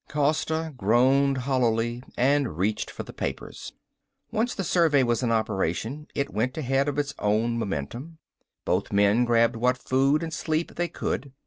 Costa 0.09 0.73
groaned 0.75 1.37
hollowly 1.37 2.01
and 2.17 2.57
reached 2.57 2.89
for 2.89 3.03
the 3.03 3.13
papers. 3.13 3.73
Once 4.31 4.55
the 4.55 4.63
survey 4.63 5.03
was 5.03 5.21
in 5.21 5.31
operation 5.31 6.07
it 6.15 6.33
went 6.33 6.57
ahead 6.57 6.87
of 6.89 6.97
its 6.97 7.13
own 7.19 7.55
momentum. 7.59 8.17
Both 8.65 8.91
men 8.91 9.25
grabbed 9.25 9.55
what 9.57 9.77
food 9.77 10.23
and 10.23 10.33
sleep 10.33 10.73
they 10.73 10.87
could. 10.87 11.33